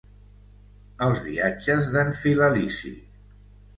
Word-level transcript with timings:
Els 1.07 1.21
viatges 1.27 1.91
d’en 1.97 2.11
Filalici. 2.23 2.95